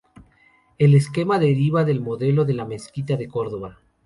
El 0.79 0.95
esquema 0.95 1.37
deriva 1.37 1.85
del 1.85 2.01
modelo 2.01 2.43
de 2.43 2.55
la 2.55 2.65
mezquita 2.65 3.17
de 3.17 3.27
Córdoba. 3.27 3.77